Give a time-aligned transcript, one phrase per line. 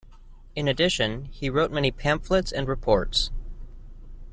[0.55, 3.29] In addition, he wrote many pamphlets and reports.